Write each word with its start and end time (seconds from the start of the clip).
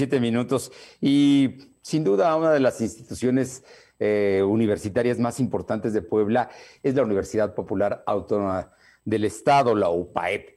Siete 0.00 0.20
minutos. 0.20 0.70
Y 1.00 1.72
sin 1.82 2.04
duda 2.04 2.36
una 2.36 2.52
de 2.52 2.60
las 2.60 2.80
instituciones 2.80 3.64
eh, 3.98 4.44
universitarias 4.46 5.18
más 5.18 5.40
importantes 5.40 5.92
de 5.92 6.02
Puebla 6.02 6.50
es 6.84 6.94
la 6.94 7.02
Universidad 7.02 7.52
Popular 7.52 8.04
Autónoma 8.06 8.70
del 9.04 9.24
Estado, 9.24 9.74
la 9.74 9.90
UPAEP. 9.90 10.50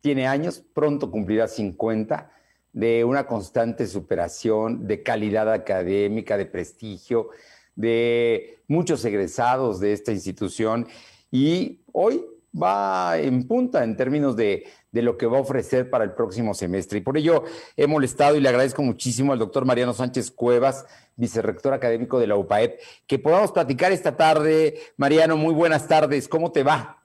Tiene 0.00 0.26
años, 0.26 0.64
pronto 0.74 1.12
cumplirá 1.12 1.46
50, 1.46 2.32
de 2.72 3.04
una 3.04 3.24
constante 3.28 3.86
superación, 3.86 4.88
de 4.88 5.04
calidad 5.04 5.52
académica, 5.52 6.36
de 6.36 6.46
prestigio, 6.46 7.28
de 7.76 8.58
muchos 8.66 9.04
egresados 9.04 9.78
de 9.78 9.92
esta 9.92 10.10
institución. 10.10 10.88
Y 11.30 11.82
hoy 11.92 12.26
va 12.60 13.18
en 13.18 13.46
punta 13.46 13.84
en 13.84 13.96
términos 13.96 14.36
de, 14.36 14.64
lo 14.92 15.16
que 15.16 15.26
va 15.26 15.38
a 15.38 15.42
ofrecer 15.42 15.90
para 15.90 16.04
el 16.04 16.12
próximo 16.12 16.54
semestre. 16.54 16.98
Y 16.98 17.02
por 17.02 17.16
ello 17.16 17.44
he 17.76 17.86
molestado 17.86 18.36
y 18.36 18.40
le 18.40 18.48
agradezco 18.48 18.82
muchísimo 18.82 19.32
al 19.32 19.38
doctor 19.38 19.64
Mariano 19.64 19.92
Sánchez 19.92 20.30
Cuevas, 20.30 20.86
vicerrector 21.16 21.72
académico 21.72 22.18
de 22.18 22.26
la 22.26 22.36
UPAEP, 22.36 22.80
que 23.06 23.18
podamos 23.18 23.52
platicar 23.52 23.92
esta 23.92 24.16
tarde. 24.16 24.74
Mariano, 24.96 25.36
muy 25.36 25.54
buenas 25.54 25.86
tardes. 25.86 26.28
¿Cómo 26.28 26.52
te 26.52 26.62
va? 26.62 26.98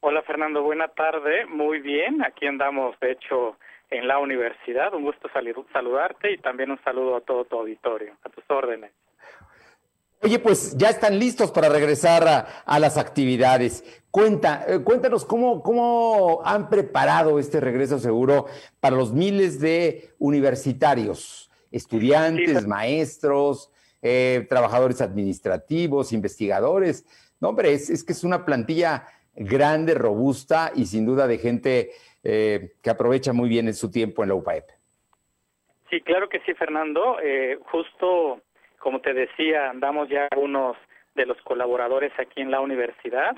Hola 0.00 0.22
Fernando, 0.22 0.62
buena 0.62 0.88
tarde. 0.88 1.46
Muy 1.46 1.80
bien, 1.80 2.22
aquí 2.22 2.46
andamos 2.46 2.98
de 3.00 3.12
hecho 3.12 3.56
en 3.90 4.06
la 4.06 4.18
universidad. 4.18 4.94
Un 4.94 5.04
gusto 5.04 5.28
saludarte 5.72 6.32
y 6.32 6.38
también 6.38 6.70
un 6.70 6.80
saludo 6.84 7.16
a 7.16 7.20
todo 7.20 7.44
tu 7.44 7.56
auditorio, 7.58 8.14
a 8.22 8.28
tus 8.28 8.44
órdenes. 8.48 8.92
Oye, 10.20 10.40
pues 10.40 10.76
ya 10.76 10.88
están 10.88 11.18
listos 11.20 11.52
para 11.52 11.68
regresar 11.68 12.52
a, 12.66 12.78
las 12.80 12.98
actividades. 12.98 14.02
Cuenta, 14.10 14.64
eh, 14.66 14.80
cuéntanos 14.80 15.24
cómo, 15.24 15.62
cómo 15.62 16.40
han 16.44 16.68
preparado 16.68 17.38
este 17.38 17.60
regreso 17.60 18.00
seguro 18.00 18.46
para 18.80 18.96
los 18.96 19.12
miles 19.12 19.60
de 19.60 20.10
universitarios, 20.18 21.52
estudiantes, 21.70 22.66
maestros, 22.66 23.70
eh, 24.02 24.44
trabajadores 24.48 25.00
administrativos, 25.00 26.12
investigadores. 26.12 27.06
No, 27.38 27.50
hombre, 27.50 27.72
es, 27.72 28.02
que 28.02 28.12
es 28.12 28.24
una 28.24 28.44
plantilla 28.44 29.06
grande, 29.36 29.94
robusta 29.94 30.72
y 30.74 30.86
sin 30.86 31.06
duda 31.06 31.28
de 31.28 31.38
gente 31.38 31.90
eh, 32.24 32.72
que 32.82 32.90
aprovecha 32.90 33.32
muy 33.32 33.48
bien 33.48 33.72
su 33.72 33.88
tiempo 33.88 34.24
en 34.24 34.30
la 34.30 34.34
UPAEP. 34.34 34.64
Sí, 35.90 36.00
claro 36.00 36.28
que 36.28 36.40
sí, 36.40 36.54
Fernando. 36.54 37.18
justo 37.70 38.42
como 38.78 39.00
te 39.00 39.12
decía, 39.12 39.70
andamos 39.70 40.08
ya 40.08 40.28
unos 40.36 40.76
de 41.14 41.26
los 41.26 41.40
colaboradores 41.42 42.12
aquí 42.18 42.40
en 42.40 42.50
la 42.50 42.60
universidad. 42.60 43.36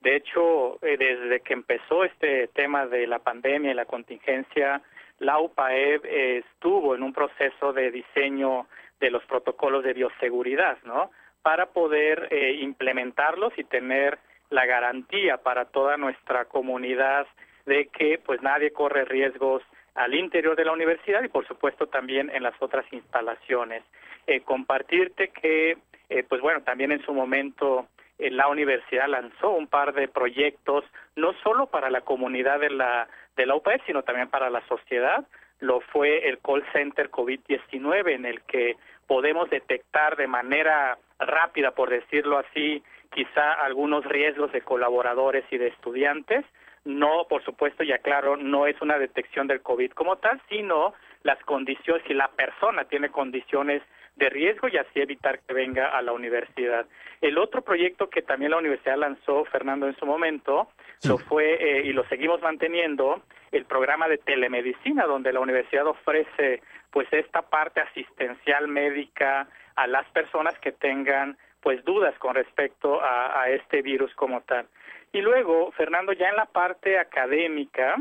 De 0.00 0.16
hecho, 0.16 0.78
eh, 0.82 0.96
desde 0.98 1.40
que 1.40 1.54
empezó 1.54 2.04
este 2.04 2.48
tema 2.48 2.86
de 2.86 3.06
la 3.06 3.20
pandemia 3.20 3.70
y 3.70 3.74
la 3.74 3.84
contingencia, 3.84 4.82
la 5.18 5.38
UPAEB 5.38 6.04
estuvo 6.04 6.94
en 6.94 7.02
un 7.02 7.12
proceso 7.12 7.72
de 7.72 7.90
diseño 7.90 8.66
de 9.00 9.10
los 9.10 9.24
protocolos 9.24 9.84
de 9.84 9.94
bioseguridad, 9.94 10.78
¿no? 10.84 11.10
Para 11.42 11.66
poder 11.66 12.28
eh, 12.30 12.58
implementarlos 12.60 13.52
y 13.56 13.64
tener 13.64 14.18
la 14.50 14.66
garantía 14.66 15.38
para 15.38 15.64
toda 15.66 15.96
nuestra 15.96 16.44
comunidad 16.44 17.26
de 17.66 17.86
que 17.86 18.18
pues 18.24 18.42
nadie 18.42 18.72
corre 18.72 19.04
riesgos 19.04 19.62
al 19.94 20.14
interior 20.14 20.56
de 20.56 20.64
la 20.64 20.72
universidad 20.72 21.22
y 21.22 21.28
por 21.28 21.46
supuesto 21.46 21.86
también 21.86 22.30
en 22.30 22.42
las 22.42 22.54
otras 22.60 22.84
instalaciones. 22.92 23.82
Eh, 24.26 24.40
compartirte 24.40 25.28
que, 25.28 25.76
eh, 26.08 26.24
pues 26.28 26.40
bueno, 26.40 26.62
también 26.62 26.92
en 26.92 27.04
su 27.04 27.12
momento 27.12 27.86
eh, 28.18 28.30
la 28.30 28.48
universidad 28.48 29.08
lanzó 29.08 29.50
un 29.50 29.66
par 29.66 29.92
de 29.94 30.08
proyectos, 30.08 30.84
no 31.16 31.32
solo 31.42 31.66
para 31.66 31.90
la 31.90 32.02
comunidad 32.02 32.60
de 32.60 32.70
la, 32.70 33.08
de 33.36 33.46
la 33.46 33.56
UPAE, 33.56 33.80
sino 33.86 34.02
también 34.02 34.28
para 34.28 34.48
la 34.48 34.66
sociedad. 34.68 35.26
Lo 35.60 35.80
fue 35.80 36.28
el 36.28 36.38
call 36.38 36.64
center 36.72 37.10
COVID-19, 37.10 38.12
en 38.12 38.26
el 38.26 38.42
que 38.42 38.76
podemos 39.06 39.50
detectar 39.50 40.16
de 40.16 40.26
manera 40.26 40.98
rápida, 41.18 41.72
por 41.72 41.90
decirlo 41.90 42.38
así, 42.38 42.82
quizá 43.12 43.52
algunos 43.52 44.04
riesgos 44.04 44.52
de 44.52 44.62
colaboradores 44.62 45.44
y 45.50 45.58
de 45.58 45.68
estudiantes. 45.68 46.44
No, 46.84 47.26
por 47.28 47.44
supuesto, 47.44 47.84
ya 47.84 47.98
claro, 47.98 48.36
no 48.36 48.66
es 48.66 48.80
una 48.82 48.98
detección 48.98 49.46
del 49.46 49.62
COVID 49.62 49.92
como 49.92 50.16
tal, 50.16 50.40
sino 50.48 50.94
las 51.22 51.38
condiciones, 51.44 52.02
si 52.06 52.14
la 52.14 52.28
persona 52.28 52.84
tiene 52.84 53.10
condiciones 53.10 53.82
de 54.16 54.28
riesgo 54.28 54.68
y 54.68 54.76
así 54.76 55.00
evitar 55.00 55.40
que 55.40 55.54
venga 55.54 55.88
a 55.88 56.02
la 56.02 56.12
universidad. 56.12 56.86
El 57.20 57.38
otro 57.38 57.62
proyecto 57.62 58.10
que 58.10 58.22
también 58.22 58.50
la 58.50 58.58
universidad 58.58 58.98
lanzó, 58.98 59.44
Fernando, 59.44 59.86
en 59.86 59.96
su 59.96 60.06
momento, 60.06 60.68
lo 61.04 61.18
fue 61.18 61.54
eh, 61.54 61.86
y 61.86 61.92
lo 61.92 62.04
seguimos 62.08 62.42
manteniendo, 62.42 63.22
el 63.52 63.64
programa 63.64 64.08
de 64.08 64.18
telemedicina, 64.18 65.04
donde 65.04 65.32
la 65.32 65.40
universidad 65.40 65.86
ofrece 65.86 66.62
pues 66.90 67.06
esta 67.12 67.42
parte 67.42 67.80
asistencial 67.80 68.68
médica 68.68 69.48
a 69.76 69.86
las 69.86 70.06
personas 70.10 70.58
que 70.58 70.72
tengan 70.72 71.36
pues 71.60 71.84
dudas 71.84 72.14
con 72.18 72.34
respecto 72.34 73.00
a, 73.02 73.48
este 73.48 73.82
virus 73.82 74.12
como 74.14 74.40
tal. 74.40 74.66
Y 75.12 75.20
luego, 75.20 75.70
Fernando, 75.72 76.12
ya 76.12 76.28
en 76.28 76.36
la 76.36 76.46
parte 76.46 76.98
académica, 76.98 77.96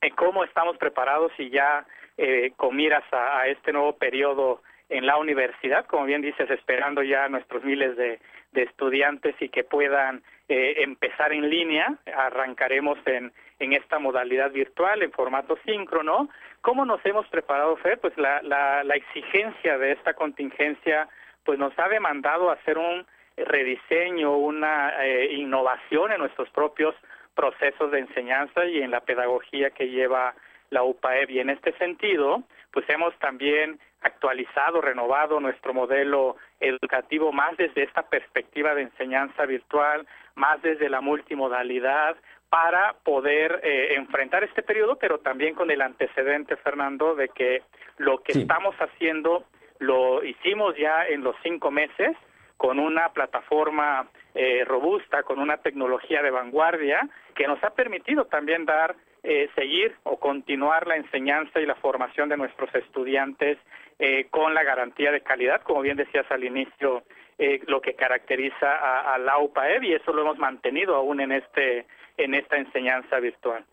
eh, 0.00 0.10
cómo 0.12 0.44
estamos 0.44 0.76
preparados 0.76 1.32
y 1.38 1.50
ya 1.50 1.84
eh, 2.16 2.52
con 2.56 2.76
miras 2.76 3.04
a 3.12 3.46
este 3.48 3.72
nuevo 3.72 3.96
periodo 3.96 4.62
en 4.88 5.06
la 5.06 5.16
universidad, 5.16 5.86
como 5.86 6.04
bien 6.04 6.22
dices, 6.22 6.48
esperando 6.50 7.02
ya 7.02 7.28
nuestros 7.28 7.64
miles 7.64 7.96
de, 7.96 8.20
estudiantes 8.52 9.34
y 9.38 9.50
que 9.50 9.64
puedan 9.64 10.22
eh, 10.48 10.76
empezar 10.78 11.30
en 11.34 11.50
línea. 11.50 11.94
Arrancaremos 12.16 12.96
en, 13.04 13.30
en 13.58 13.74
esta 13.74 13.98
modalidad 13.98 14.50
virtual, 14.50 15.02
en 15.02 15.12
formato 15.12 15.58
síncrono. 15.66 16.30
¿Cómo 16.62 16.86
nos 16.86 17.04
hemos 17.04 17.26
preparado, 17.28 17.76
Fer? 17.76 17.98
Pues 17.98 18.16
la, 18.16 18.40
la, 18.40 18.82
la 18.82 18.94
exigencia 18.94 19.76
de 19.76 19.92
esta 19.92 20.14
contingencia 20.14 21.06
pues 21.44 21.58
nos 21.58 21.78
ha 21.78 21.88
demandado 21.88 22.50
hacer 22.50 22.78
un 22.78 23.06
rediseño, 23.36 24.36
una 24.36 25.04
eh, 25.04 25.32
innovación 25.34 26.12
en 26.12 26.20
nuestros 26.20 26.48
propios 26.50 26.94
procesos 27.34 27.90
de 27.90 28.00
enseñanza 28.00 28.64
y 28.64 28.80
en 28.80 28.90
la 28.90 29.00
pedagogía 29.00 29.70
que 29.70 29.88
lleva 29.88 30.34
la 30.70 30.82
UPAEB. 30.82 31.30
Y 31.30 31.40
en 31.40 31.50
este 31.50 31.72
sentido, 31.78 32.42
pues 32.72 32.88
hemos 32.88 33.16
también 33.18 33.78
actualizado, 34.00 34.80
renovado 34.80 35.40
nuestro 35.40 35.74
modelo 35.74 36.36
educativo 36.60 37.32
más 37.32 37.56
desde 37.56 37.82
esta 37.82 38.02
perspectiva 38.02 38.74
de 38.74 38.82
enseñanza 38.82 39.44
virtual, 39.46 40.06
más 40.34 40.60
desde 40.62 40.88
la 40.88 41.00
multimodalidad, 41.00 42.16
para 42.48 42.94
poder 43.04 43.60
eh, 43.62 43.94
enfrentar 43.96 44.44
este 44.44 44.62
periodo, 44.62 44.96
pero 44.96 45.18
también 45.18 45.54
con 45.54 45.70
el 45.70 45.82
antecedente, 45.82 46.56
Fernando, 46.56 47.14
de 47.14 47.28
que 47.28 47.62
lo 47.98 48.22
que 48.22 48.32
estamos 48.32 48.74
haciendo 48.76 49.44
lo 49.78 50.24
hicimos 50.24 50.74
ya 50.76 51.06
en 51.06 51.22
los 51.22 51.36
cinco 51.42 51.70
meses 51.70 52.16
con 52.56 52.78
una 52.78 53.12
plataforma 53.12 54.08
eh, 54.34 54.64
robusta, 54.64 55.22
con 55.22 55.38
una 55.38 55.58
tecnología 55.58 56.22
de 56.22 56.30
vanguardia 56.30 57.08
que 57.34 57.46
nos 57.46 57.62
ha 57.62 57.70
permitido 57.70 58.26
también 58.26 58.64
dar 58.64 58.96
eh, 59.28 59.48
seguir 59.56 59.92
o 60.04 60.20
continuar 60.20 60.86
la 60.86 60.94
enseñanza 60.94 61.58
y 61.58 61.66
la 61.66 61.74
formación 61.74 62.28
de 62.28 62.36
nuestros 62.36 62.72
estudiantes 62.76 63.58
eh, 63.98 64.28
con 64.30 64.54
la 64.54 64.62
garantía 64.62 65.10
de 65.10 65.20
calidad, 65.20 65.62
como 65.62 65.80
bien 65.80 65.96
decías 65.96 66.26
al 66.30 66.44
inicio, 66.44 67.02
eh, 67.36 67.60
lo 67.66 67.80
que 67.80 67.94
caracteriza 67.94 69.12
a, 69.12 69.18
la 69.18 69.38
UPAEB 69.38 69.82
y 69.82 69.94
eso 69.94 70.12
lo 70.12 70.22
hemos 70.22 70.38
mantenido 70.38 70.94
aún 70.94 71.20
en 71.20 71.32
este 71.32 71.86
en 72.16 72.34
esta 72.34 72.56
enseñanza 72.56 73.18
virtual. 73.18 73.64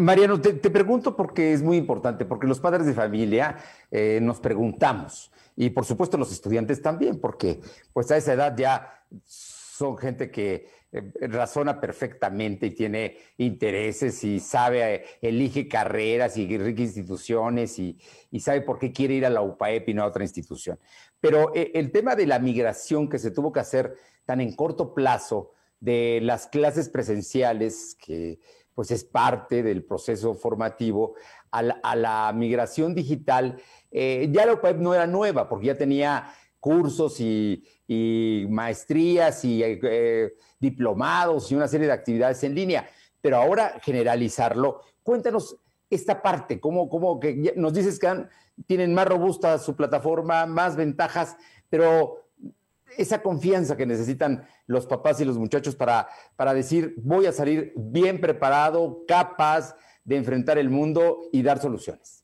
Mariano, 0.00 0.40
te, 0.40 0.70
pregunto 0.70 1.14
porque 1.14 1.52
es 1.52 1.62
muy 1.62 1.76
importante, 1.76 2.24
porque 2.24 2.46
los 2.46 2.60
padres 2.60 2.86
de 2.86 2.94
familia 2.94 3.58
nos 4.22 4.40
preguntamos, 4.40 5.30
y 5.56 5.70
por 5.70 5.84
supuesto 5.84 6.16
los 6.16 6.32
estudiantes 6.32 6.80
también, 6.82 7.20
porque 7.20 7.60
pues 7.92 8.10
a 8.10 8.16
esa 8.16 8.32
edad 8.32 8.56
ya 8.56 9.04
son 9.24 9.98
gente 9.98 10.30
que 10.30 10.66
eh, 10.92 11.12
razona 11.22 11.80
perfectamente 11.80 12.66
y 12.66 12.70
tiene 12.72 13.16
intereses 13.38 14.22
y 14.24 14.40
sabe, 14.40 14.94
eh, 14.94 15.04
elige 15.22 15.66
carreras 15.66 16.36
y 16.36 16.54
elige 16.54 16.82
instituciones 16.82 17.78
y, 17.78 17.98
sabe 18.38 18.60
por 18.60 18.78
qué 18.78 18.92
quiere 18.92 19.14
ir 19.14 19.26
a 19.26 19.30
la 19.30 19.40
UPAEP 19.40 19.88
y 19.88 19.94
no 19.94 20.02
a 20.02 20.06
otra 20.06 20.24
institución. 20.24 20.78
Pero 21.20 21.54
eh, 21.54 21.70
el 21.74 21.92
tema 21.92 22.14
de 22.14 22.26
la 22.26 22.38
migración 22.38 23.08
que 23.08 23.18
se 23.18 23.30
tuvo 23.30 23.52
que 23.52 23.60
hacer 23.60 23.94
tan 24.26 24.40
en 24.40 24.54
corto 24.54 24.94
plazo 24.94 25.52
de 25.80 26.20
las 26.22 26.46
clases 26.46 26.88
presenciales, 26.88 27.96
que 27.96 28.38
pues 28.74 28.90
es 28.90 29.04
parte 29.04 29.62
del 29.62 29.84
proceso 29.84 30.34
formativo, 30.34 31.14
a 31.50 31.62
la, 31.62 32.32
migración 32.34 32.94
digital, 32.94 33.60
ya 33.90 34.46
la 34.46 34.54
UPAEP 34.54 34.78
no 34.78 34.94
era 34.94 35.06
nueva, 35.06 35.48
porque 35.48 35.66
ya 35.66 35.76
tenía 35.76 36.32
cursos 36.62 37.18
y, 37.18 37.64
maestrías 38.48 39.44
y 39.44 39.62
eh, 39.64 40.32
diplomados 40.60 41.50
y 41.50 41.56
una 41.56 41.66
serie 41.68 41.88
de 41.88 41.92
actividades 41.92 42.42
en 42.44 42.54
línea, 42.54 42.88
pero 43.20 43.36
ahora 43.36 43.80
generalizarlo, 43.82 44.80
cuéntanos 45.02 45.56
esta 45.90 46.22
parte, 46.22 46.60
cómo, 46.60 46.88
cómo 46.88 47.18
que 47.20 47.52
nos 47.56 47.74
dices 47.74 47.98
que 47.98 48.26
tienen 48.66 48.94
más 48.94 49.06
robusta 49.08 49.58
su 49.58 49.74
plataforma, 49.74 50.46
más 50.46 50.76
ventajas, 50.76 51.36
pero 51.68 52.21
esa 52.96 53.22
confianza 53.22 53.76
que 53.76 53.86
necesitan 53.86 54.46
los 54.66 54.86
papás 54.86 55.20
y 55.20 55.24
los 55.24 55.38
muchachos 55.38 55.76
para, 55.76 56.08
para 56.36 56.54
decir, 56.54 56.94
voy 56.98 57.26
a 57.26 57.32
salir 57.32 57.72
bien 57.76 58.20
preparado, 58.20 59.04
capaz 59.06 59.76
de 60.04 60.16
enfrentar 60.16 60.58
el 60.58 60.70
mundo 60.70 61.22
y 61.32 61.42
dar 61.42 61.58
soluciones. 61.58 62.22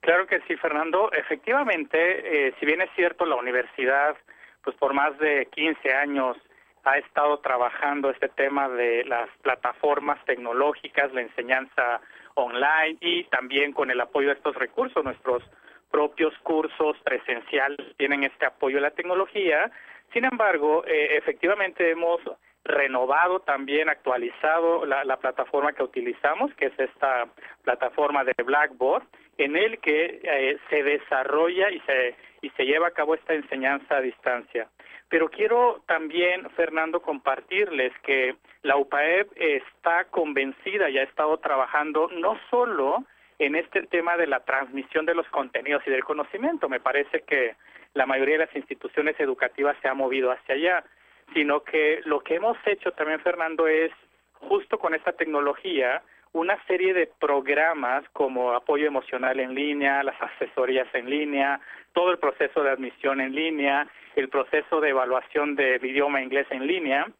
Claro 0.00 0.26
que 0.26 0.40
sí, 0.48 0.56
Fernando. 0.56 1.12
Efectivamente, 1.12 2.48
eh, 2.48 2.54
si 2.58 2.66
bien 2.66 2.80
es 2.80 2.90
cierto, 2.96 3.26
la 3.26 3.36
universidad, 3.36 4.16
pues 4.64 4.76
por 4.76 4.94
más 4.94 5.18
de 5.18 5.46
15 5.52 5.92
años 5.94 6.36
ha 6.84 6.96
estado 6.96 7.38
trabajando 7.40 8.10
este 8.10 8.28
tema 8.28 8.68
de 8.68 9.04
las 9.04 9.28
plataformas 9.42 10.24
tecnológicas, 10.24 11.12
la 11.12 11.20
enseñanza 11.20 12.00
online 12.34 12.96
y 13.00 13.24
también 13.24 13.72
con 13.72 13.90
el 13.90 14.00
apoyo 14.00 14.28
de 14.28 14.34
estos 14.34 14.56
recursos, 14.56 15.04
nuestros 15.04 15.42
propios 15.90 16.32
cursos 16.42 16.96
presenciales 17.04 17.96
tienen 17.96 18.24
este 18.24 18.46
apoyo 18.46 18.78
a 18.78 18.82
la 18.82 18.90
tecnología. 18.90 19.70
Sin 20.12 20.24
embargo, 20.24 20.84
eh, 20.86 21.16
efectivamente 21.16 21.90
hemos 21.90 22.20
renovado 22.64 23.40
también, 23.40 23.88
actualizado 23.88 24.84
la, 24.84 25.04
la, 25.04 25.16
plataforma 25.16 25.72
que 25.72 25.82
utilizamos, 25.82 26.52
que 26.54 26.66
es 26.66 26.78
esta 26.78 27.26
plataforma 27.64 28.22
de 28.24 28.34
Blackboard, 28.44 29.04
en 29.38 29.56
el 29.56 29.78
que 29.78 30.20
eh, 30.22 30.58
se 30.68 30.82
desarrolla 30.82 31.70
y 31.70 31.80
se, 31.80 32.14
y 32.42 32.50
se 32.50 32.66
lleva 32.66 32.88
a 32.88 32.92
cabo 32.92 33.14
esta 33.14 33.34
enseñanza 33.34 33.96
a 33.96 34.00
distancia. 34.00 34.68
Pero 35.08 35.28
quiero 35.28 35.82
también, 35.86 36.48
Fernando, 36.50 37.00
compartirles 37.02 37.92
que 38.02 38.36
la 38.62 38.76
UPAEP 38.76 39.32
está 39.36 40.04
convencida 40.04 40.88
y 40.90 40.98
ha 40.98 41.02
estado 41.02 41.38
trabajando 41.38 42.08
no 42.12 42.38
solo 42.50 43.04
en 43.40 43.56
este 43.56 43.82
tema 43.86 44.18
de 44.18 44.26
la 44.26 44.40
transmisión 44.40 45.06
de 45.06 45.14
los 45.14 45.26
contenidos 45.28 45.82
y 45.86 45.90
del 45.90 46.04
conocimiento. 46.04 46.68
Me 46.68 46.78
parece 46.78 47.22
que 47.22 47.56
la 47.94 48.04
mayoría 48.04 48.36
de 48.36 48.44
las 48.44 48.54
instituciones 48.54 49.18
educativas 49.18 49.76
se 49.80 49.88
ha 49.88 49.94
movido 49.94 50.30
hacia 50.30 50.54
allá, 50.54 50.84
sino 51.32 51.64
que 51.64 52.00
lo 52.04 52.20
que 52.20 52.34
hemos 52.34 52.58
hecho 52.66 52.92
también, 52.92 53.18
Fernando, 53.20 53.66
es 53.66 53.90
justo 54.34 54.78
con 54.78 54.94
esta 54.94 55.12
tecnología 55.12 56.02
una 56.32 56.62
serie 56.66 56.92
de 56.92 57.08
programas 57.18 58.04
como 58.12 58.52
apoyo 58.52 58.86
emocional 58.86 59.40
en 59.40 59.54
línea, 59.54 60.02
las 60.02 60.20
asesorías 60.20 60.86
en 60.94 61.08
línea, 61.08 61.60
todo 61.94 62.10
el 62.12 62.18
proceso 62.18 62.62
de 62.62 62.70
admisión 62.70 63.22
en 63.22 63.34
línea, 63.34 63.88
el 64.16 64.28
proceso 64.28 64.82
de 64.82 64.90
evaluación 64.90 65.56
del 65.56 65.82
idioma 65.82 66.20
inglés 66.20 66.46
en 66.50 66.66
línea. 66.66 67.10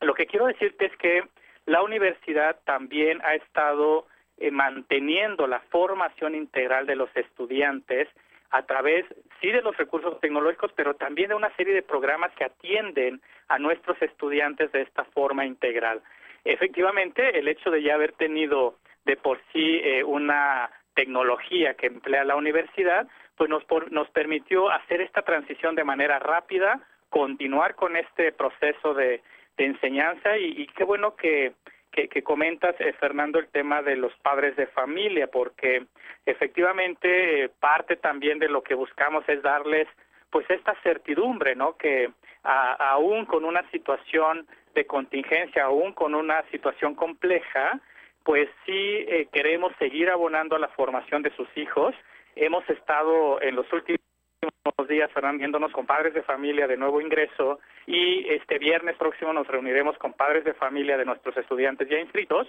Lo 0.00 0.14
que 0.14 0.26
quiero 0.26 0.46
decirte 0.46 0.86
es 0.86 0.96
que 0.98 1.24
la 1.66 1.82
universidad 1.82 2.60
también 2.64 3.20
ha 3.24 3.34
estado 3.34 4.06
eh, 4.38 4.50
manteniendo 4.50 5.46
la 5.46 5.60
formación 5.70 6.34
integral 6.34 6.86
de 6.86 6.96
los 6.96 7.08
estudiantes 7.16 8.08
a 8.50 8.62
través, 8.62 9.04
sí, 9.40 9.50
de 9.50 9.62
los 9.62 9.76
recursos 9.76 10.20
tecnológicos, 10.20 10.72
pero 10.76 10.94
también 10.94 11.30
de 11.30 11.34
una 11.34 11.54
serie 11.56 11.74
de 11.74 11.82
programas 11.82 12.32
que 12.36 12.44
atienden 12.44 13.20
a 13.48 13.58
nuestros 13.58 14.00
estudiantes 14.00 14.70
de 14.72 14.82
esta 14.82 15.04
forma 15.06 15.44
integral. 15.44 16.02
Efectivamente, 16.44 17.38
el 17.38 17.48
hecho 17.48 17.70
de 17.70 17.82
ya 17.82 17.94
haber 17.94 18.12
tenido 18.12 18.76
de 19.04 19.16
por 19.16 19.40
sí 19.52 19.80
eh, 19.82 20.04
una 20.04 20.70
tecnología 20.94 21.74
que 21.74 21.88
emplea 21.88 22.24
la 22.24 22.36
universidad, 22.36 23.08
pues 23.36 23.50
nos, 23.50 23.64
nos 23.90 24.08
permitió 24.10 24.70
hacer 24.70 25.00
esta 25.00 25.22
transición 25.22 25.74
de 25.74 25.84
manera 25.84 26.18
rápida, 26.18 26.80
continuar 27.10 27.74
con 27.74 27.96
este 27.96 28.32
proceso 28.32 28.94
de, 28.94 29.22
enseñanza 29.56 30.36
y, 30.36 30.66
qué 30.76 30.82
bueno 30.82 31.14
que, 31.14 31.52
que, 31.94 32.22
comentas, 32.22 32.74
eh, 32.80 32.92
Fernando, 32.98 33.38
el 33.38 33.48
tema 33.48 33.82
de 33.82 33.96
los 33.96 34.12
padres 34.16 34.56
de 34.56 34.66
familia, 34.66 35.28
porque 35.28 35.86
efectivamente 36.26 37.44
eh, 37.44 37.48
parte 37.60 37.96
también 37.96 38.38
de 38.38 38.48
lo 38.48 38.62
que 38.62 38.74
buscamos 38.74 39.24
es 39.28 39.42
darles 39.42 39.86
pues 40.30 40.48
esta 40.50 40.74
certidumbre, 40.82 41.54
¿no? 41.54 41.76
Que 41.76 42.10
aún 42.42 43.24
con 43.24 43.44
una 43.44 43.62
situación 43.70 44.46
de 44.74 44.84
contingencia, 44.84 45.64
aún 45.64 45.92
con 45.92 46.14
una 46.14 46.42
situación 46.50 46.96
compleja, 46.96 47.80
pues 48.24 48.48
sí 48.66 48.72
eh, 48.72 49.28
queremos 49.32 49.72
seguir 49.78 50.10
abonando 50.10 50.56
a 50.56 50.58
la 50.58 50.68
formación 50.68 51.22
de 51.22 51.30
sus 51.36 51.48
hijos. 51.56 51.94
Hemos 52.34 52.68
estado 52.68 53.40
en 53.40 53.54
los 53.54 53.72
últimos 53.72 54.03
días, 54.88 55.10
Fernando, 55.12 55.38
viéndonos 55.38 55.72
con 55.72 55.86
padres 55.86 56.14
de 56.14 56.22
familia 56.22 56.66
de 56.66 56.76
nuevo 56.76 57.00
ingreso 57.00 57.58
y 57.86 58.28
este 58.28 58.58
viernes 58.58 58.96
próximo 58.96 59.32
nos 59.32 59.46
reuniremos 59.46 59.96
con 59.98 60.12
padres 60.12 60.44
de 60.44 60.54
familia 60.54 60.96
de 60.96 61.04
nuestros 61.04 61.36
estudiantes 61.36 61.88
ya 61.88 61.98
inscritos 61.98 62.46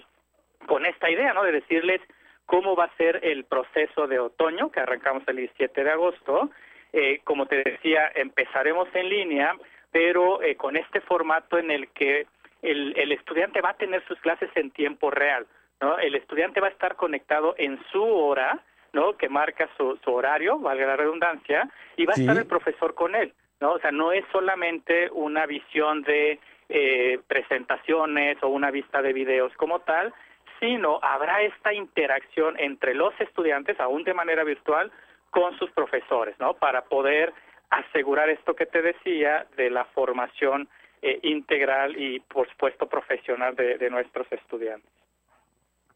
con 0.66 0.84
esta 0.86 1.10
idea, 1.10 1.32
¿no? 1.32 1.42
De 1.42 1.52
decirles 1.52 2.00
cómo 2.44 2.76
va 2.76 2.84
a 2.84 2.96
ser 2.96 3.20
el 3.22 3.44
proceso 3.44 4.06
de 4.06 4.18
otoño, 4.18 4.70
que 4.70 4.80
arrancamos 4.80 5.22
el 5.26 5.36
17 5.36 5.84
de 5.84 5.90
agosto. 5.90 6.50
Eh, 6.92 7.20
como 7.24 7.46
te 7.46 7.62
decía, 7.62 8.10
empezaremos 8.14 8.88
en 8.94 9.08
línea, 9.08 9.54
pero 9.90 10.42
eh, 10.42 10.56
con 10.56 10.76
este 10.76 11.00
formato 11.00 11.58
en 11.58 11.70
el 11.70 11.88
que 11.88 12.26
el, 12.62 12.94
el 12.96 13.12
estudiante 13.12 13.60
va 13.60 13.70
a 13.70 13.76
tener 13.76 14.04
sus 14.06 14.18
clases 14.20 14.50
en 14.54 14.70
tiempo 14.70 15.10
real, 15.10 15.46
¿no? 15.80 15.98
El 15.98 16.14
estudiante 16.14 16.60
va 16.60 16.68
a 16.68 16.70
estar 16.70 16.96
conectado 16.96 17.54
en 17.58 17.78
su 17.90 18.02
hora, 18.02 18.62
¿no? 18.96 19.16
Que 19.16 19.28
marca 19.28 19.68
su, 19.76 19.98
su 20.02 20.10
horario, 20.12 20.58
valga 20.58 20.86
la 20.86 20.96
redundancia, 20.96 21.68
y 21.96 22.06
va 22.06 22.14
a 22.16 22.20
estar 22.20 22.36
el 22.36 22.46
profesor 22.46 22.94
con 22.94 23.14
él, 23.14 23.32
¿no? 23.60 23.72
O 23.72 23.78
sea, 23.78 23.92
no 23.92 24.10
es 24.10 24.24
solamente 24.32 25.10
una 25.12 25.44
visión 25.44 26.02
de 26.02 26.40
eh, 26.70 27.20
presentaciones 27.28 28.42
o 28.42 28.48
una 28.48 28.70
vista 28.70 29.02
de 29.02 29.12
videos 29.12 29.52
como 29.56 29.80
tal, 29.80 30.14
sino 30.58 30.98
habrá 31.02 31.42
esta 31.42 31.74
interacción 31.74 32.58
entre 32.58 32.94
los 32.94 33.12
estudiantes, 33.20 33.78
aún 33.78 34.02
de 34.04 34.14
manera 34.14 34.42
virtual, 34.44 34.90
con 35.30 35.56
sus 35.58 35.70
profesores, 35.72 36.34
¿no? 36.38 36.54
Para 36.54 36.84
poder 36.84 37.34
asegurar 37.68 38.30
esto 38.30 38.56
que 38.56 38.64
te 38.64 38.80
decía 38.80 39.46
de 39.56 39.68
la 39.68 39.84
formación 39.84 40.68
eh, 41.02 41.18
integral 41.22 42.00
y, 42.00 42.20
por 42.20 42.48
supuesto, 42.48 42.88
profesional 42.88 43.54
de, 43.54 43.90
nuestros 43.90 44.26
estudiantes. 44.32 44.90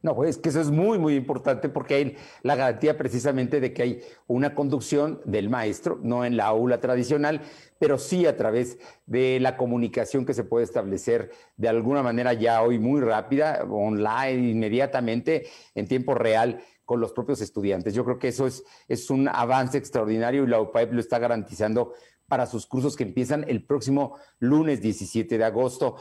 No, 0.02 0.14
pues 0.14 0.38
que 0.38 0.48
eso 0.48 0.62
es 0.62 0.70
muy, 0.70 0.98
muy 0.98 1.14
importante 1.14 1.68
porque 1.68 1.94
hay 1.94 2.16
la 2.42 2.56
garantía 2.56 2.96
precisamente 2.96 3.60
de 3.60 3.74
que 3.74 3.82
hay 3.82 4.02
una 4.26 4.54
conducción 4.54 5.20
del 5.26 5.50
maestro, 5.50 5.98
no 6.02 6.24
en 6.24 6.38
la 6.38 6.46
aula 6.46 6.80
tradicional, 6.80 7.42
pero 7.78 7.98
sí 7.98 8.24
a 8.24 8.34
través 8.34 8.78
de 9.04 9.38
la 9.40 9.58
comunicación 9.58 10.24
que 10.24 10.32
se 10.32 10.44
puede 10.44 10.64
establecer 10.64 11.30
de 11.56 11.68
alguna 11.68 12.02
manera 12.02 12.32
ya 12.32 12.62
hoy 12.62 12.78
muy 12.78 13.02
rápida, 13.02 13.66
online, 13.68 14.50
inmediatamente, 14.50 15.46
en 15.74 15.86
tiempo 15.86 16.14
real, 16.14 16.62
con 16.86 17.00
los 17.00 17.12
propios 17.12 17.42
estudiantes. 17.42 17.92
Yo 17.92 18.04
creo 18.04 18.18
que 18.18 18.28
eso 18.28 18.46
es, 18.46 18.64
es 18.88 19.10
un 19.10 19.28
avance 19.28 19.76
extraordinario 19.76 20.44
y 20.44 20.48
la 20.48 20.60
UPAEP 20.60 20.94
lo 20.94 21.00
está 21.00 21.18
garantizando 21.18 21.92
para 22.26 22.46
sus 22.46 22.66
cursos 22.66 22.96
que 22.96 23.02
empiezan 23.02 23.44
el 23.48 23.64
próximo 23.64 24.16
lunes 24.38 24.80
17 24.80 25.36
de 25.36 25.44
agosto. 25.44 25.96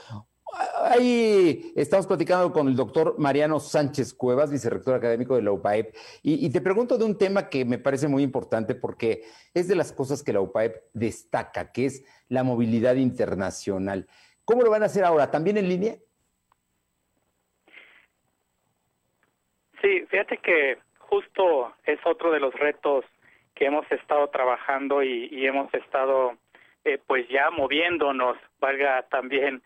Ahí 0.90 1.72
estamos 1.76 2.08
platicando 2.08 2.52
con 2.52 2.68
el 2.68 2.76
doctor 2.76 3.14
Mariano 3.20 3.60
Sánchez 3.60 4.12
Cuevas, 4.12 4.52
vicerrector 4.52 4.96
académico 4.96 5.36
de 5.36 5.44
la 5.44 5.52
UPAEP, 5.52 5.96
y, 6.24 6.44
y, 6.44 6.50
te 6.52 6.62
pregunto 6.62 6.98
de 6.98 7.06
un 7.06 7.16
tema 7.16 7.48
que 7.48 7.64
me 7.64 7.78
parece 7.78 8.08
muy 8.08 8.24
importante 8.24 8.74
porque 8.74 9.22
es 9.54 9.68
de 9.68 9.76
las 9.76 9.94
cosas 9.94 10.24
que 10.24 10.34
la 10.34 10.42
UPAEP 10.42 10.78
destaca, 10.94 11.72
que 11.72 11.86
es 11.86 12.04
la 12.28 12.44
movilidad 12.44 12.96
internacional. 12.96 14.08
¿Cómo 14.46 14.64
lo 14.64 14.72
van 14.72 14.82
a 14.82 14.88
hacer 14.88 15.04
ahora? 15.04 15.30
¿También 15.30 15.58
en 15.58 15.70
línea? 15.70 15.96
Sí, 19.84 20.08
fíjate 20.10 20.38
que 20.38 20.80
justo 20.98 21.72
es 21.84 22.00
otro 22.04 22.32
de 22.32 22.40
los 22.40 22.54
retos 22.56 23.06
que 23.54 23.68
hemos 23.68 23.86
estado 23.92 24.28
trabajando 24.30 25.04
y, 25.04 25.46
hemos 25.46 25.72
estado 25.72 26.34
eh, 26.84 26.98
pues 27.06 27.28
ya 27.30 27.52
moviéndonos, 27.52 28.38
valga 28.60 29.04
también 29.04 29.62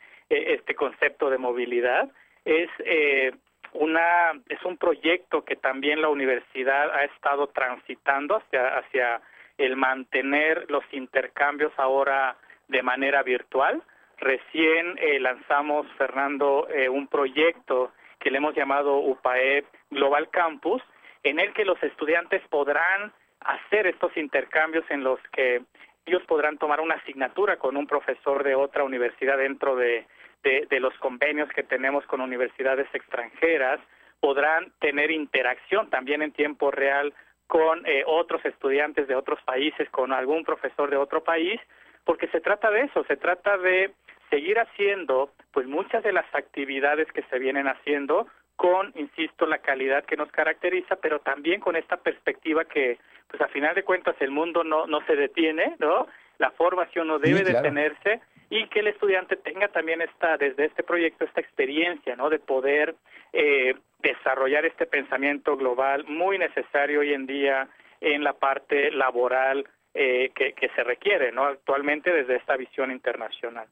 este 0.54 0.76
concepto 0.76 1.30
de 1.30 1.38
movilidad, 1.38 2.10
es 2.46 2.70
eh, 2.80 3.32
una 3.74 4.34
es 4.50 4.64
un 4.66 4.78
proyecto 4.78 5.44
que 5.44 5.56
también 5.56 6.02
la 6.02 6.10
universidad 6.10 6.92
ha 6.94 7.06
estado 7.06 7.48
transitando 7.48 8.36
hacia 8.36 9.22
el 9.58 9.76
mantener 9.76 10.70
los 10.70 10.84
intercambios 10.92 11.72
ahora 11.78 12.38
de 12.68 12.84
manera 12.84 13.24
virtual. 13.24 13.82
Recién 14.18 14.96
lanzamos, 15.22 15.88
Fernando, 15.98 16.68
un 16.92 17.08
proyecto 17.08 17.92
que 18.20 18.32
le 18.32 18.38
hemos 18.38 18.56
llamado 18.56 18.98
UPAEP 18.98 19.66
Global 19.90 20.30
Campus, 20.30 20.82
en 21.24 21.40
el 21.40 21.54
que 21.54 21.66
los 21.66 21.82
estudiantes 21.84 22.42
podrán 22.50 23.12
hacer 23.42 23.88
estos 23.88 24.16
intercambios 24.16 24.86
en 24.90 25.04
los 25.04 25.20
que 25.34 25.62
ellos 26.06 26.24
podrán 26.24 26.58
tomar 26.58 26.82
una 26.82 26.96
asignatura 26.96 27.58
con 27.58 27.78
un 27.78 27.88
profesor 27.88 28.44
de 28.44 28.56
otra 28.56 28.84
universidad 28.84 29.38
dentro 29.38 29.76
de, 29.76 30.06
de, 30.44 30.80
los 30.80 30.94
convenios 31.00 31.50
que 31.50 31.64
tenemos 31.64 32.06
con 32.06 32.22
universidades 32.22 32.88
extranjeras, 32.94 33.80
podrán 34.20 34.72
tener 34.80 35.12
interacción 35.12 35.90
también 35.90 36.22
en 36.22 36.32
tiempo 36.32 36.72
real 36.72 37.14
con 37.48 37.86
eh, 37.86 38.04
otros 38.06 38.44
estudiantes 38.46 39.08
de 39.08 39.16
otros 39.16 39.40
países, 39.44 39.90
con 39.90 40.12
algún 40.14 40.44
profesor 40.44 40.90
de 40.90 40.98
otro 40.98 41.24
país, 41.24 41.60
porque 42.04 42.28
se 42.28 42.42
trata 42.42 42.70
de 42.72 42.82
eso, 42.82 43.04
se 43.06 43.18
trata 43.18 43.58
de 43.58 43.94
seguir 44.30 44.60
haciendo 44.60 45.32
pues 45.52 45.68
muchas 45.68 46.04
de 46.04 46.14
las 46.14 46.26
actividades 46.34 47.12
que 47.12 47.24
se 47.24 47.40
vienen 47.40 47.68
haciendo 47.68 48.28
con, 48.56 48.92
insisto, 48.96 49.46
la 49.46 49.60
calidad 49.60 50.06
que 50.06 50.18
nos 50.18 50.32
caracteriza, 50.32 50.96
pero 50.98 51.20
también 51.20 51.60
con 51.60 51.76
esta 51.76 51.98
perspectiva 51.98 52.66
que, 52.66 52.98
pues 53.30 53.42
a 53.42 53.48
final 53.48 53.76
de 53.76 53.84
cuentas, 53.84 54.16
el 54.20 54.32
mundo 54.32 54.64
no, 54.64 54.88
no 54.88 55.06
se 55.06 55.16
detiene, 55.16 55.76
¿no? 55.80 56.08
La 56.38 56.52
formación 56.52 57.08
no 57.08 57.20
debe 57.20 57.44
detenerse 57.44 58.22
y 58.54 58.68
que 58.68 58.82
el 58.82 58.88
estudiante 58.88 59.36
tenga 59.36 59.68
también 59.70 60.02
esta, 60.04 60.38
desde 60.38 60.66
este 60.66 60.84
proyecto, 60.84 61.26
esta 61.26 61.42
experiencia, 61.42 62.16
¿no? 62.16 62.30
De 62.30 62.38
poder 62.38 62.96
eh, 63.34 63.74
desarrollar 64.04 64.64
este 64.64 64.86
pensamiento 64.86 65.58
global 65.58 66.06
muy 66.06 66.38
necesario 66.38 67.00
hoy 67.00 67.14
en 67.14 67.26
día 67.26 67.68
en 68.00 68.24
la 68.24 68.34
parte 68.34 68.92
laboral 68.92 69.68
eh, 69.96 70.32
que, 70.36 70.54
que, 70.54 70.70
se 70.76 70.84
requiere, 70.84 71.32
¿no? 71.32 71.46
Actualmente 71.46 72.12
desde 72.14 72.36
esta 72.36 72.56
visión 72.56 72.92
internacional. 72.92 73.66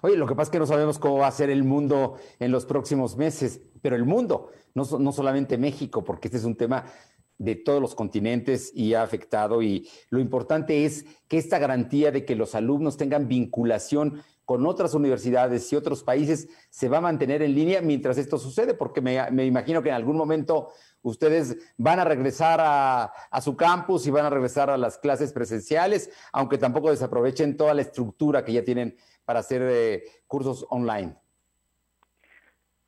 Oye, 0.00 0.16
lo 0.16 0.26
que 0.26 0.34
pasa 0.34 0.44
es 0.44 0.52
que 0.52 0.58
no 0.58 0.66
sabemos 0.66 0.98
cómo 0.98 1.18
va 1.18 1.26
a 1.26 1.30
ser 1.30 1.50
el 1.50 1.62
mundo 1.62 2.16
en 2.38 2.52
los 2.52 2.64
próximos 2.64 3.18
meses, 3.18 3.60
pero 3.82 3.94
el 3.94 4.06
mundo, 4.06 4.52
no, 4.74 4.84
no 4.98 5.12
solamente 5.12 5.58
México, 5.58 6.02
porque 6.02 6.28
este 6.28 6.38
es 6.38 6.44
un 6.44 6.56
tema 6.56 6.86
de 7.40 7.56
todos 7.56 7.80
los 7.80 7.94
continentes 7.94 8.70
y 8.74 8.92
ha 8.92 9.02
afectado. 9.02 9.62
Y 9.62 9.88
lo 10.10 10.20
importante 10.20 10.84
es 10.84 11.06
que 11.26 11.38
esta 11.38 11.58
garantía 11.58 12.12
de 12.12 12.26
que 12.26 12.36
los 12.36 12.54
alumnos 12.54 12.98
tengan 12.98 13.28
vinculación 13.28 14.22
con 14.44 14.66
otras 14.66 14.94
universidades 14.94 15.72
y 15.72 15.76
otros 15.76 16.02
países 16.02 16.48
se 16.68 16.88
va 16.88 16.98
a 16.98 17.00
mantener 17.00 17.40
en 17.40 17.54
línea 17.54 17.80
mientras 17.80 18.18
esto 18.18 18.36
sucede, 18.36 18.74
porque 18.74 19.00
me, 19.00 19.46
imagino 19.46 19.82
que 19.82 19.88
en 19.88 19.94
algún 19.94 20.16
momento 20.16 20.68
ustedes 21.02 21.56
van 21.78 21.98
a 21.98 22.04
regresar 22.04 22.60
a, 22.60 23.04
a, 23.30 23.40
su 23.40 23.56
campus 23.56 24.06
y 24.06 24.10
van 24.10 24.26
a 24.26 24.30
regresar 24.30 24.68
a 24.68 24.76
las 24.76 24.98
clases 24.98 25.32
presenciales, 25.32 26.10
aunque 26.32 26.58
tampoco 26.58 26.90
desaprovechen 26.90 27.56
toda 27.56 27.72
la 27.72 27.82
estructura 27.82 28.44
que 28.44 28.52
ya 28.52 28.64
tienen 28.64 28.96
para 29.24 29.40
hacer 29.40 29.62
eh, 29.64 30.02
cursos 30.26 30.66
online. 30.68 31.16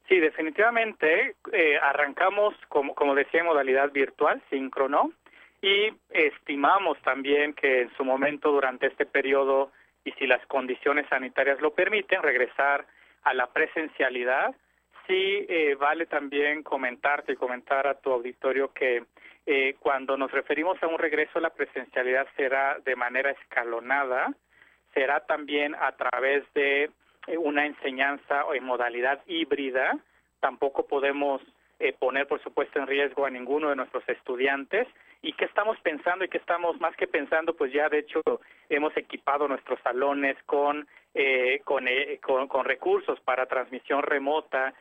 Sí, 0.08 0.18
definitivamente 0.18 1.36
eh, 1.52 1.78
arrancamos, 1.80 2.54
como, 2.68 2.94
como 2.94 3.14
decía, 3.14 3.40
en 3.40 3.46
modalidad 3.46 3.90
virtual, 3.92 4.42
síncrono, 4.50 5.12
y 5.62 5.92
estimamos 6.10 7.00
también 7.02 7.54
que 7.54 7.82
en 7.82 7.96
su 7.96 8.04
momento, 8.04 8.50
durante 8.50 8.88
este 8.88 9.06
periodo, 9.06 9.70
y 10.04 10.10
si 10.12 10.26
las 10.26 10.44
condiciones 10.46 11.06
sanitarias 11.08 11.60
lo 11.60 11.72
permiten, 11.72 12.22
regresar 12.22 12.84
a 13.22 13.34
la 13.34 13.46
presencialidad. 13.46 14.54
Sí, 15.06 15.46
eh, 15.48 15.76
vale 15.78 16.06
también 16.06 16.62
comentarte 16.62 17.32
y 17.32 17.36
comentar 17.36 17.86
a 17.86 17.94
tu 17.94 18.10
auditorio 18.12 18.72
que 18.72 19.04
eh, 19.46 19.74
cuando 19.80 20.16
nos 20.16 20.30
referimos 20.30 20.80
a 20.82 20.86
un 20.86 20.98
regreso 20.98 21.38
a 21.38 21.42
la 21.42 21.50
presencialidad 21.50 22.26
será 22.36 22.78
de 22.84 22.94
manera 22.94 23.30
escalonada, 23.30 24.32
será 24.94 25.20
también 25.26 25.74
a 25.74 25.92
través 25.92 26.44
de 26.54 26.90
una 27.28 27.66
enseñanza 27.66 28.44
en 28.54 28.64
modalidad 28.64 29.20
híbrida. 29.26 29.98
Tampoco 30.40 30.86
podemos 30.86 31.40
eh, 31.78 31.92
poner, 31.98 32.26
por 32.26 32.42
supuesto, 32.42 32.78
en 32.78 32.86
riesgo 32.86 33.26
a 33.26 33.30
ninguno 33.30 33.70
de 33.70 33.76
nuestros 33.76 34.08
estudiantes. 34.08 34.86
¿Y 35.22 35.34
qué 35.34 35.44
estamos 35.44 35.78
pensando 35.80 36.24
y 36.24 36.28
qué 36.28 36.38
estamos 36.38 36.80
más 36.80 36.96
que 36.96 37.06
pensando? 37.06 37.54
Pues 37.54 37.72
ya, 37.72 37.88
de 37.88 38.00
hecho, 38.00 38.20
hemos 38.68 38.96
equipado 38.96 39.46
nuestros 39.46 39.80
salones 39.80 40.36
con, 40.46 40.86
eh, 41.14 41.60
con, 41.64 41.86
con, 42.20 42.48
con, 42.48 42.64
recursos 42.64 43.20
para 43.20 43.46
transmisión 43.46 44.02
remota. 44.02 44.74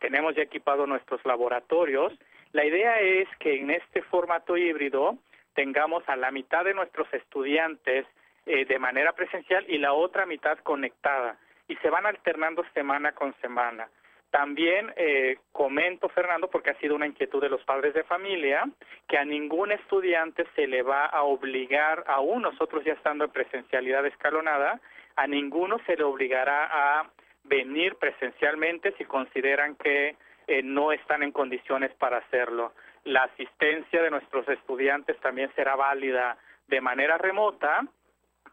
tenemos 0.00 0.36
ya 0.36 0.42
equipado 0.42 0.86
nuestros 0.86 1.24
laboratorios. 1.24 2.12
La 2.52 2.64
idea 2.64 3.00
es 3.00 3.28
que 3.40 3.58
en 3.58 3.70
este 3.70 4.02
formato 4.02 4.56
híbrido 4.56 5.18
tengamos 5.54 6.08
a 6.08 6.16
la 6.16 6.30
mitad 6.30 6.64
de 6.64 6.74
nuestros 6.74 7.12
estudiantes 7.12 8.06
de 8.46 8.78
manera 8.78 9.12
presencial 9.12 9.66
y 9.68 9.76
la 9.76 9.92
otra 9.92 10.24
mitad 10.24 10.56
conectada 10.60 11.38
y 11.68 11.76
se 11.76 11.90
van 11.90 12.06
alternando 12.06 12.64
semana 12.74 13.12
con 13.12 13.34
semana. 13.40 13.88
También 14.30 14.92
eh, 14.96 15.38
comento, 15.52 16.08
Fernando, 16.10 16.50
porque 16.50 16.70
ha 16.70 16.78
sido 16.78 16.94
una 16.94 17.06
inquietud 17.06 17.40
de 17.40 17.48
los 17.48 17.64
padres 17.64 17.94
de 17.94 18.04
familia, 18.04 18.64
que 19.06 19.16
a 19.16 19.24
ningún 19.24 19.72
estudiante 19.72 20.46
se 20.54 20.66
le 20.66 20.82
va 20.82 21.06
a 21.06 21.22
obligar, 21.22 22.04
aún 22.06 22.42
nosotros 22.42 22.84
ya 22.84 22.92
estando 22.92 23.24
en 23.24 23.30
presencialidad 23.30 24.04
escalonada, 24.04 24.80
a 25.16 25.26
ninguno 25.26 25.78
se 25.86 25.96
le 25.96 26.04
obligará 26.04 26.68
a 26.70 27.10
venir 27.44 27.96
presencialmente 27.96 28.92
si 28.98 29.04
consideran 29.06 29.76
que 29.76 30.16
eh, 30.46 30.62
no 30.62 30.92
están 30.92 31.22
en 31.22 31.32
condiciones 31.32 31.92
para 31.94 32.18
hacerlo. 32.18 32.74
La 33.04 33.22
asistencia 33.22 34.02
de 34.02 34.10
nuestros 34.10 34.46
estudiantes 34.48 35.18
también 35.20 35.50
será 35.54 35.74
válida 35.74 36.36
de 36.66 36.82
manera 36.82 37.16
remota 37.16 37.86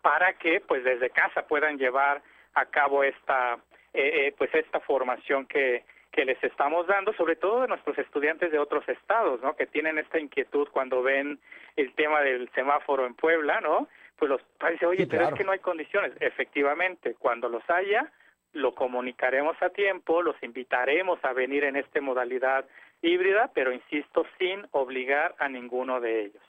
para 0.02 0.34
que, 0.34 0.62
pues, 0.62 0.86
desde 0.86 1.10
casa 1.10 1.48
puedan 1.48 1.78
llevar 1.78 2.22
a 2.56 2.66
cabo 2.66 3.04
esta 3.04 3.60
eh, 3.94 4.28
eh, 4.28 4.36
pues 4.38 4.54
esta 4.54 4.82
formación 4.82 5.46
que, 5.46 5.86
que 6.12 6.26
les 6.26 6.42
estamos 6.44 6.86
dando, 6.86 7.14
sobre 7.14 7.38
todo 7.38 7.62
de 7.62 7.70
nuestros 7.70 7.98
estudiantes 7.98 8.52
de 8.52 8.60
otros 8.60 8.88
estados, 8.90 9.42
¿no? 9.42 9.56
Que 9.56 9.68
tienen 9.68 9.98
esta 9.98 10.20
inquietud 10.20 10.68
cuando 10.72 11.02
ven 11.02 11.40
el 11.78 11.94
tema 11.94 12.22
del 12.22 12.50
semáforo 12.56 13.06
en 13.06 13.14
Puebla, 13.14 13.62
¿no? 13.62 13.88
Pues 14.18 14.30
los 14.30 14.42
dicen, 14.70 14.90
oye, 14.90 15.08
pero 15.08 15.30
es 15.30 15.36
que 15.36 15.46
no 15.46 15.54
hay 15.54 15.60
condiciones. 15.60 16.12
Efectivamente, 16.20 17.16
cuando 17.20 17.48
los 17.48 17.64
haya, 17.70 18.12
lo 18.52 18.76
comunicaremos 18.76 19.56
a 19.62 19.70
tiempo, 19.70 20.22
los 20.22 20.42
invitaremos 20.44 21.24
a 21.24 21.34
venir 21.34 21.64
en 21.64 21.76
esta 21.78 22.02
modalidad 22.02 22.66
híbrida, 23.02 23.52
pero 23.54 23.72
insisto, 23.72 24.26
sin 24.38 24.66
obligar 24.72 25.36
a 25.40 25.48
ninguno 25.48 26.02
de 26.02 26.22
ellos. 26.26 26.44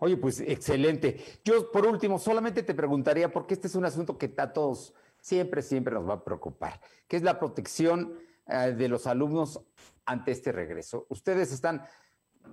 Oye, 0.00 0.16
pues 0.16 0.40
excelente. 0.40 1.20
Yo, 1.44 1.70
por 1.70 1.86
último, 1.86 2.18
solamente 2.18 2.62
te 2.62 2.74
preguntaría, 2.74 3.30
porque 3.30 3.54
este 3.54 3.66
es 3.66 3.74
un 3.74 3.84
asunto 3.84 4.16
que 4.16 4.32
a 4.38 4.52
todos 4.52 4.94
siempre, 5.20 5.60
siempre 5.62 5.94
nos 5.94 6.08
va 6.08 6.14
a 6.14 6.24
preocupar, 6.24 6.80
que 7.06 7.16
es 7.16 7.22
la 7.22 7.38
protección 7.38 8.18
eh, 8.46 8.74
de 8.76 8.88
los 8.88 9.06
alumnos 9.06 9.60
ante 10.06 10.32
este 10.32 10.52
regreso. 10.52 11.06
Ustedes 11.10 11.52
están, 11.52 11.84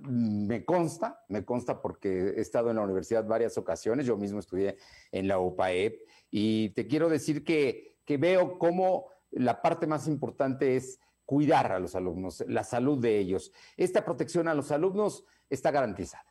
mm, 0.02 0.46
me 0.46 0.64
consta, 0.66 1.24
me 1.28 1.44
consta 1.46 1.80
porque 1.80 2.34
he 2.36 2.40
estado 2.40 2.68
en 2.68 2.76
la 2.76 2.82
universidad 2.82 3.26
varias 3.26 3.56
ocasiones, 3.56 4.04
yo 4.04 4.18
mismo 4.18 4.40
estudié 4.40 4.76
en 5.10 5.26
la 5.26 5.38
UPAEP, 5.38 6.02
y 6.30 6.68
te 6.70 6.86
quiero 6.86 7.08
decir 7.08 7.44
que, 7.44 7.96
que 8.04 8.18
veo 8.18 8.58
cómo 8.58 9.06
la 9.30 9.62
parte 9.62 9.86
más 9.86 10.06
importante 10.06 10.76
es 10.76 11.00
cuidar 11.24 11.72
a 11.72 11.78
los 11.78 11.94
alumnos, 11.94 12.44
la 12.46 12.64
salud 12.64 12.98
de 12.98 13.18
ellos. 13.18 13.52
Esta 13.78 14.04
protección 14.04 14.48
a 14.48 14.54
los 14.54 14.70
alumnos 14.70 15.24
está 15.48 15.70
garantizada. 15.70 16.24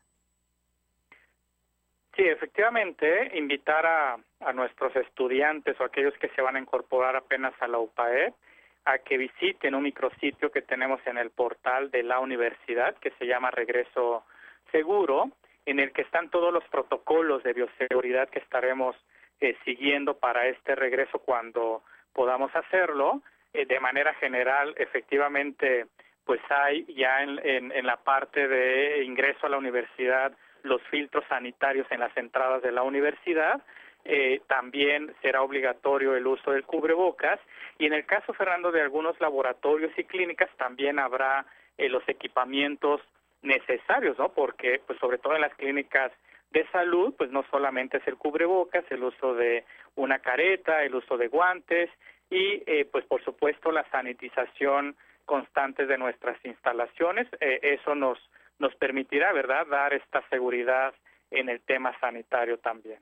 Sí, 2.17 2.23
efectivamente, 2.27 3.37
invitar 3.37 3.85
a, 3.85 4.17
a, 4.39 4.51
nuestros 4.51 4.95
estudiantes 4.95 5.79
o 5.79 5.83
aquellos 5.83 6.15
que 6.17 6.29
se 6.29 6.41
van 6.41 6.55
a 6.55 6.59
incorporar 6.59 7.15
apenas 7.15 7.53
a 7.59 7.67
la 7.67 7.77
UPAE 7.77 8.33
a 8.85 8.97
que 8.97 9.19
visiten 9.19 9.75
un 9.75 9.83
micrositio 9.83 10.49
que 10.51 10.63
tenemos 10.63 10.99
en 11.05 11.19
el 11.19 11.29
portal 11.29 11.91
de 11.91 12.01
la 12.01 12.19
universidad 12.19 12.95
que 12.95 13.11
se 13.19 13.27
llama 13.27 13.51
Regreso 13.51 14.23
Seguro, 14.71 15.29
en 15.67 15.79
el 15.79 15.91
que 15.91 16.01
están 16.01 16.31
todos 16.31 16.51
los 16.51 16.63
protocolos 16.69 17.43
de 17.43 17.53
bioseguridad 17.53 18.29
que 18.29 18.39
estaremos 18.39 18.95
eh, 19.39 19.55
siguiendo 19.63 20.17
para 20.17 20.47
este 20.47 20.73
regreso 20.73 21.19
cuando 21.19 21.83
podamos 22.13 22.49
hacerlo. 22.55 23.21
Eh, 23.53 23.67
de 23.67 23.79
manera 23.79 24.15
general, 24.15 24.73
efectivamente, 24.77 25.85
pues 26.25 26.41
hay 26.49 26.83
ya 26.95 27.21
en, 27.21 27.39
en, 27.45 27.71
en 27.71 27.85
la 27.85 27.97
parte 27.97 28.47
de 28.47 29.03
ingreso 29.03 29.45
a 29.45 29.49
la 29.49 29.57
universidad 29.57 30.33
los 30.67 30.81
filtros 30.83 31.23
sanitarios 31.27 31.87
en 31.89 31.99
las 31.99 32.15
entradas 32.17 32.61
de 32.61 32.71
la 32.71 32.83
universidad. 32.83 33.61
Eh, 34.05 34.41
también 34.47 35.13
será 35.21 35.41
obligatorio 35.41 36.15
el 36.15 36.25
uso 36.25 36.51
del 36.51 36.63
cubrebocas 36.63 37.39
y 37.77 37.85
en 37.85 37.93
el 37.93 38.05
caso, 38.05 38.33
Fernando, 38.33 38.71
de 38.71 38.81
algunos 38.81 39.19
laboratorios 39.19 39.91
y 39.97 40.03
clínicas 40.05 40.49
también 40.57 40.97
habrá 40.97 41.45
eh, 41.77 41.89
los 41.89 42.07
equipamientos 42.07 43.01
necesarios, 43.41 44.17
¿no? 44.17 44.29
Porque, 44.29 44.81
pues, 44.85 44.97
sobre 44.99 45.17
todo 45.17 45.35
en 45.35 45.41
las 45.41 45.53
clínicas 45.55 46.11
de 46.51 46.65
salud, 46.69 47.13
pues 47.17 47.31
no 47.31 47.43
solamente 47.51 47.97
es 47.97 48.07
el 48.07 48.15
cubrebocas, 48.15 48.85
el 48.89 49.03
uso 49.03 49.35
de 49.35 49.65
una 49.95 50.19
careta, 50.19 50.83
el 50.83 50.95
uso 50.95 51.17
de 51.17 51.27
guantes 51.27 51.89
y, 52.29 52.63
eh, 52.65 52.87
pues, 52.91 53.05
por 53.05 53.23
supuesto, 53.23 53.71
la 53.71 53.87
sanitización 53.91 54.95
constante 55.25 55.85
de 55.85 55.97
nuestras 55.97 56.37
instalaciones. 56.45 57.27
Eh, 57.39 57.59
eso 57.61 57.95
nos 57.95 58.17
nos 58.59 58.75
permitirá, 58.75 59.33
¿verdad?, 59.33 59.67
dar 59.67 59.93
esta 59.93 60.27
seguridad 60.29 60.93
en 61.31 61.49
el 61.49 61.61
tema 61.61 61.97
sanitario 61.99 62.59
también. 62.59 63.01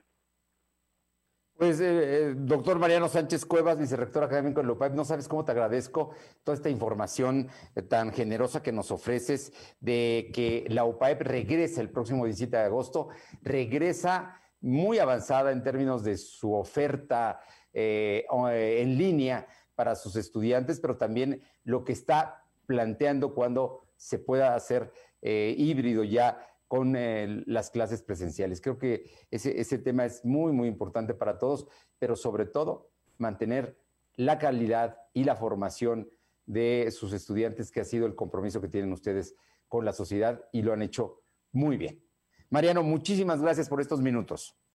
Pues, 1.56 1.80
eh, 1.80 1.86
eh 2.30 2.34
doctor 2.36 2.78
Mariano 2.78 3.08
Sánchez 3.08 3.46
Cuevas, 3.46 3.78
vicerrector 3.78 4.24
académico 4.24 4.60
de 4.60 4.66
LUPAEP, 4.66 4.92
no 4.92 5.06
sabes 5.06 5.26
cómo 5.26 5.44
te 5.44 5.52
agradezco 5.52 6.14
toda 6.44 6.54
esta 6.54 6.68
información 6.68 7.48
eh, 7.74 7.80
tan 7.80 8.12
generosa 8.12 8.62
que 8.62 8.72
nos 8.72 8.90
ofreces 8.90 9.52
de 9.80 10.30
que 10.34 10.66
la 10.68 10.84
UPAEP 10.84 11.22
regresa 11.22 11.80
el 11.80 11.90
próximo 11.90 12.26
17 12.26 12.54
de 12.54 12.62
agosto, 12.62 13.08
regresa 13.40 14.38
muy 14.60 14.98
avanzada 14.98 15.50
en 15.50 15.62
términos 15.62 16.04
de 16.04 16.18
su 16.18 16.52
oferta 16.52 17.40
en 17.78 18.96
línea 18.96 19.46
para 19.74 19.94
sus 19.94 20.16
estudiantes, 20.16 20.80
pero 20.80 20.96
también 20.96 21.42
lo 21.62 21.84
que 21.84 21.92
está 21.92 22.42
planteando 22.66 23.34
cuando 23.34 23.86
se 23.96 24.18
pueda 24.18 24.54
hacer 24.54 24.92
eh, 25.28 25.56
híbrido 25.58 26.04
ya 26.04 26.38
con 26.68 26.94
eh, 26.94 27.42
las 27.46 27.70
clases 27.70 28.00
presenciales. 28.00 28.60
Creo 28.60 28.78
que 28.78 29.10
ese, 29.32 29.60
ese 29.60 29.78
tema 29.78 30.04
es 30.04 30.24
muy, 30.24 30.52
muy 30.52 30.68
importante 30.68 31.14
para 31.14 31.36
todos, 31.36 31.66
pero 31.98 32.14
sobre 32.14 32.46
todo 32.46 32.92
mantener 33.18 33.76
la 34.14 34.38
calidad 34.38 34.98
y 35.12 35.24
la 35.24 35.34
formación 35.34 36.08
de 36.44 36.92
sus 36.92 37.12
estudiantes, 37.12 37.72
que 37.72 37.80
ha 37.80 37.84
sido 37.84 38.06
el 38.06 38.14
compromiso 38.14 38.60
que 38.60 38.68
tienen 38.68 38.92
ustedes 38.92 39.34
con 39.66 39.84
la 39.84 39.92
sociedad 39.92 40.44
y 40.52 40.62
lo 40.62 40.72
han 40.72 40.82
hecho 40.82 41.24
muy 41.50 41.76
bien. 41.76 42.04
Mariano, 42.48 42.84
muchísimas 42.84 43.42
gracias 43.42 43.68
por 43.68 43.80
estos 43.80 44.00
minutos. 44.00 44.56